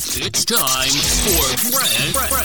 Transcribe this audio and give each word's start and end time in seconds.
It's 0.00 0.44
time 0.44 0.90
for 1.26 1.72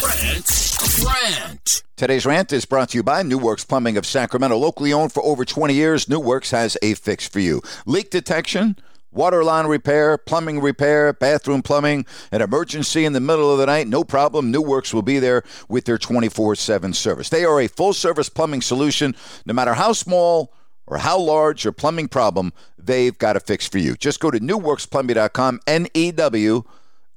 Grant's 0.02 1.06
Rant. 1.06 1.84
Today's 1.96 2.26
rant 2.26 2.52
is 2.52 2.66
brought 2.66 2.90
to 2.90 2.98
you 2.98 3.04
by 3.04 3.22
New 3.22 3.38
Works 3.38 3.64
Plumbing 3.64 3.96
of 3.96 4.08
Sacramento. 4.08 4.58
Locally 4.58 4.92
owned 4.92 5.12
for 5.12 5.22
over 5.24 5.46
20 5.46 5.72
years, 5.72 6.10
New 6.10 6.20
Works 6.20 6.50
has 6.50 6.80
a 6.82 6.96
fix 6.96 7.28
for 7.28 7.40
you. 7.40 7.62
Leak 7.86 8.10
detection, 8.10 8.76
water 9.12 9.44
line 9.44 9.68
repair, 9.68 10.18
plumbing 10.18 10.62
repair, 10.62 11.14
bathroom 11.14 11.62
plumbing, 11.62 12.08
an 12.32 12.42
emergency 12.42 13.06
in 13.06 13.14
the 13.14 13.20
middle 13.20 13.52
of 13.52 13.60
the 13.60 13.68
night, 13.68 13.88
no 13.88 14.04
problem. 14.04 14.50
New 14.50 14.62
Works 14.62 14.92
will 14.92 15.04
be 15.04 15.20
there 15.20 15.44
with 15.70 15.86
their 15.86 16.00
24 16.00 16.56
7 16.56 16.92
service. 16.92 17.30
They 17.30 17.46
are 17.46 17.62
a 17.62 17.68
full 17.68 17.94
service 17.94 18.30
plumbing 18.30 18.62
solution. 18.62 19.16
No 19.46 19.54
matter 19.54 19.76
how 19.76 19.94
small 19.94 20.52
or 20.88 20.98
how 20.98 21.20
large 21.20 21.66
your 21.66 21.74
plumbing 21.74 22.08
problem, 22.08 22.52
they've 22.80 23.16
got 23.16 23.38
a 23.38 23.40
fix 23.40 23.68
for 23.68 23.78
you. 23.78 23.96
Just 23.96 24.20
go 24.20 24.32
to 24.32 24.40
newworksplumbing.com, 24.40 25.60
N 25.68 25.88
E 25.94 26.10
W. 26.12 26.64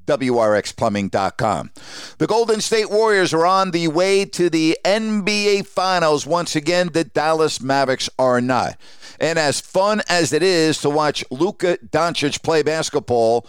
WRXplumbing.com. 0.07 1.71
The 2.19 2.27
Golden 2.27 2.61
State 2.61 2.91
Warriors 2.91 3.35
are 3.35 3.47
on 3.47 3.71
the 3.71 3.89
way 3.89 4.25
to 4.25 4.49
the 4.49 4.79
NBA 4.85 5.67
Finals 5.67 6.27
once 6.27 6.57
again. 6.57 6.91
The 6.93 7.05
Dallas 7.05 7.61
Mavericks 7.61 8.09
are 8.19 8.41
not. 8.41 8.79
And 9.21 9.39
as 9.39 9.61
fun 9.61 10.03
as 10.09 10.33
it 10.33 10.43
is 10.43 10.79
to 10.83 10.91
watch 10.91 11.25
Luka 11.31 11.79
Doncic 11.79 12.43
play 12.43 12.63
basketball, 12.63 13.47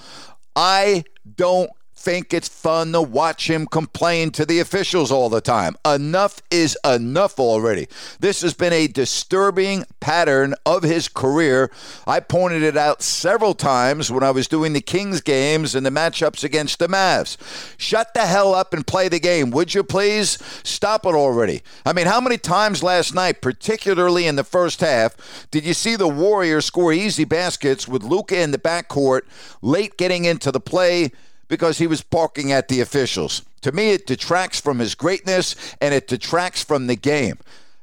I 0.56 1.04
don't 1.36 1.70
think 1.98 2.34
it's 2.34 2.48
fun 2.48 2.92
to 2.92 3.02
watch 3.02 3.50
him 3.50 3.66
complain 3.66 4.32
to 4.32 4.46
the 4.46 4.60
officials 4.60 5.12
all 5.12 5.30
the 5.30 5.42
time. 5.42 5.76
Enough 5.86 6.42
is 6.52 6.78
enough 6.86 7.40
already. 7.40 7.88
This 8.20 8.42
has 8.42 8.54
been 8.54 8.72
a 8.72 8.88
disturbing 8.88 9.84
pattern 10.00 10.54
of 10.66 10.84
his 10.84 11.08
career. 11.10 11.72
I 12.06 12.20
pointed 12.20 12.64
it 12.64 12.78
out 12.78 13.02
several 13.02 13.54
times 13.54 14.12
when 14.12 14.24
I 14.24 14.32
was 14.32 14.48
doing 14.48 14.74
the 14.74 14.82
Kings 14.82 15.22
games 15.22 15.76
and 15.76 15.86
the 15.86 15.90
matchups 15.90 16.44
against 16.44 16.80
the 16.80 16.88
Mavs. 16.88 17.38
Shut 17.78 18.14
the 18.14 18.26
hell 18.26 18.54
up 18.54 18.74
and 18.74 18.86
play 18.86 19.10
the 19.10 19.20
game, 19.20 19.52
would 19.52 19.74
you 19.74 19.84
please? 19.84 20.38
Stop 20.64 21.06
it 21.06 21.16
already. 21.16 21.62
I 21.86 21.94
mean, 21.94 22.08
how 22.08 22.22
many 22.22 22.38
times 22.38 22.84
last 22.84 23.14
night, 23.14 23.42
particularly 23.42 24.28
in 24.28 24.36
the 24.36 24.44
first 24.44 24.82
half, 24.82 25.48
did 25.52 25.66
you 25.66 25.74
see 25.74 25.96
the 25.96 26.08
Warriors 26.08 26.66
score 26.66 26.94
easy 26.94 27.26
baskets 27.26 27.88
with 27.88 28.04
Luka 28.04 28.40
in 28.40 28.52
the 28.52 28.58
backcourt 28.58 29.22
late 29.62 29.98
getting 29.98 30.26
into 30.26 30.52
the 30.52 30.60
play? 30.60 31.12
Because 31.48 31.78
he 31.78 31.88
was 31.88 32.02
barking 32.02 32.52
at 32.52 32.68
the 32.68 32.82
officials. 32.82 33.44
To 33.62 33.72
me, 33.72 33.92
it 33.92 34.06
detracts 34.06 34.60
from 34.60 34.80
his 34.80 34.96
greatness 34.96 35.56
and 35.82 35.94
it 35.94 36.08
detracts 36.08 36.64
from 36.64 36.88
the 36.88 36.96
game. 36.96 37.38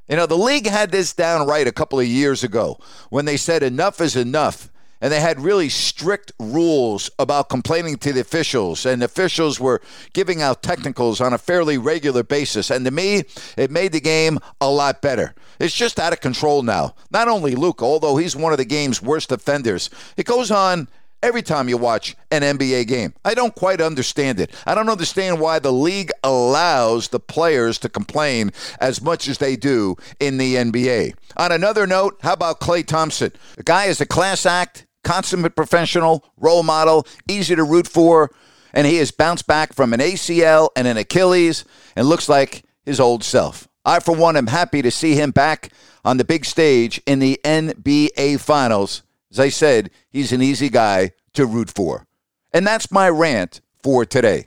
You 0.09 0.17
know, 0.17 0.27
the 0.27 0.37
league 0.37 0.67
had 0.67 0.91
this 0.91 1.13
down 1.13 1.47
right 1.47 1.67
a 1.67 1.73
couple 1.73 1.99
of 1.99 2.07
years 2.07 2.45
ago 2.45 2.79
when 3.09 3.25
they 3.25 3.37
said 3.37 3.63
enough 3.63 4.01
is 4.01 4.17
enough. 4.17 4.71
And 5.01 5.13
they 5.13 5.21
had 5.21 5.41
really 5.41 5.69
strict 5.69 6.33
rules 6.39 7.11
about 7.19 7.51
complaining 7.51 7.99
to 7.99 8.13
the 8.15 8.23
officials, 8.23 8.87
and 8.87 9.03
officials 9.03 9.61
were 9.61 9.83
giving 10.15 10.41
out 10.41 10.63
technicals 10.63 11.21
on 11.21 11.35
a 11.35 11.39
fairly 11.39 11.77
regular 11.77 12.23
basis. 12.23 12.71
And 12.71 12.87
to 12.87 12.91
me, 12.91 13.25
it 13.59 13.71
made 13.71 13.93
the 13.93 14.01
game 14.01 14.39
a 14.63 14.71
lot 14.71 15.03
better. 15.03 15.35
It's 15.59 15.75
just 15.75 16.01
out 16.01 16.15
of 16.15 16.21
control 16.21 16.63
now. 16.63 16.95
Not 17.11 17.29
only 17.29 17.55
Luka, 17.55 17.85
although 17.85 18.17
he's 18.17 18.35
one 18.35 18.53
of 18.53 18.59
the 18.59 18.65
game's 18.65 19.03
worst 19.03 19.31
offenders, 19.31 19.91
it 20.17 20.25
goes 20.25 20.51
on 20.51 20.89
every 21.25 21.43
time 21.43 21.71
you 21.71 21.79
watch 21.79 22.15
an 22.31 22.43
NBA 22.43 22.87
game. 22.87 23.15
I 23.25 23.33
don't 23.33 23.55
quite 23.55 23.81
understand 23.81 24.39
it. 24.39 24.53
I 24.67 24.75
don't 24.75 24.91
understand 24.91 25.41
why 25.41 25.59
the 25.59 25.73
league 25.73 26.11
allows 26.23 27.09
the 27.09 27.19
players 27.19 27.79
to 27.79 27.89
complain 27.89 28.53
as 28.79 29.01
much 29.01 29.27
as 29.27 29.39
they 29.39 29.57
do 29.57 29.97
in 30.21 30.37
the 30.37 30.57
NBA. 30.57 31.15
On 31.39 31.51
another 31.51 31.87
note, 31.87 32.19
how 32.21 32.35
about 32.35 32.61
Klay 32.61 32.87
Thompson? 32.87 33.33
The 33.57 33.63
guy 33.63 33.87
is 33.87 34.03
a 34.03 34.07
class 34.07 34.45
act, 34.45 34.87
consummate 35.03 35.57
professional, 35.57 36.31
role 36.37 36.63
model, 36.63 37.07
easy 37.27 37.57
to 37.57 37.65
root 37.65 37.89
for, 37.89 38.31
and 38.75 38.87
he 38.87 38.99
has 38.99 39.11
bounced 39.11 39.47
back 39.47 39.73
from 39.73 39.95
an 39.95 40.01
ACL 40.01 40.69
and 40.77 40.87
an 40.87 40.99
Achilles 40.99 41.65
and 41.97 42.07
looks 42.07 42.29
like 42.29 42.65
his 42.85 43.01
old 43.01 43.25
self. 43.25 43.67
I, 43.87 44.01
for 44.01 44.15
one, 44.15 44.37
am 44.37 44.49
happy 44.49 44.83
to 44.83 44.91
see 44.91 45.15
him 45.15 45.31
back 45.31 45.71
on 46.05 46.19
the 46.19 46.25
big 46.25 46.45
stage 46.45 47.01
in 47.07 47.19
the 47.19 47.41
NBA 47.45 48.41
Finals. 48.41 49.03
As 49.35 49.41
I 49.41 49.49
said, 49.49 49.91
he's 50.11 50.31
an 50.31 50.43
easy 50.43 50.69
guy 50.69 51.11
to 51.33 51.45
root 51.45 51.69
for. 51.69 52.07
And 52.53 52.65
that's 52.65 52.93
my 52.93 53.09
rant 53.09 53.61
for 53.83 54.05
today. 54.07 54.47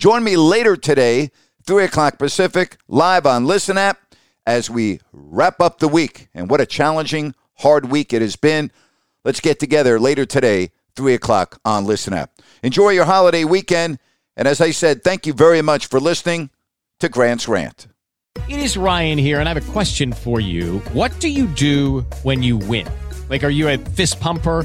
Join 0.00 0.24
me 0.24 0.38
later 0.38 0.76
today, 0.76 1.30
3 1.66 1.84
o'clock 1.84 2.16
Pacific, 2.16 2.78
live 2.88 3.26
on 3.26 3.44
Listen 3.44 3.76
App, 3.76 4.00
as 4.46 4.70
we 4.70 4.98
wrap 5.12 5.60
up 5.60 5.78
the 5.78 5.88
week. 5.88 6.28
And 6.32 6.48
what 6.48 6.58
a 6.58 6.64
challenging, 6.64 7.34
hard 7.58 7.90
week 7.90 8.14
it 8.14 8.22
has 8.22 8.34
been. 8.34 8.72
Let's 9.26 9.40
get 9.40 9.60
together 9.60 10.00
later 10.00 10.24
today, 10.24 10.70
3 10.96 11.12
o'clock 11.12 11.60
on 11.66 11.84
Listen 11.84 12.14
App. 12.14 12.30
Enjoy 12.62 12.88
your 12.88 13.04
holiday 13.04 13.44
weekend. 13.44 13.98
And 14.38 14.48
as 14.48 14.62
I 14.62 14.70
said, 14.70 15.04
thank 15.04 15.26
you 15.26 15.34
very 15.34 15.60
much 15.60 15.88
for 15.88 16.00
listening 16.00 16.48
to 17.00 17.10
Grant's 17.10 17.46
Rant. 17.46 17.86
It 18.48 18.58
is 18.58 18.78
Ryan 18.78 19.18
here, 19.18 19.38
and 19.38 19.50
I 19.50 19.52
have 19.52 19.68
a 19.68 19.72
question 19.72 20.14
for 20.14 20.40
you. 20.40 20.78
What 20.94 21.20
do 21.20 21.28
you 21.28 21.46
do 21.46 22.06
when 22.22 22.42
you 22.42 22.56
win? 22.56 22.88
Like, 23.28 23.44
are 23.44 23.50
you 23.50 23.68
a 23.68 23.76
fist 23.76 24.18
pumper? 24.18 24.64